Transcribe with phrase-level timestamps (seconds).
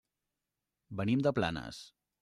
[1.03, 1.85] Venim de Planes.